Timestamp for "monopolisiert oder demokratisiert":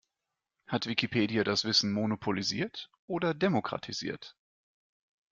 1.93-4.35